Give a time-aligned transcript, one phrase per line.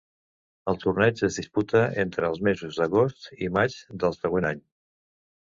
[0.71, 3.77] El torneig es disputa entre els mesos d'agost i maig
[4.07, 4.65] del següent any.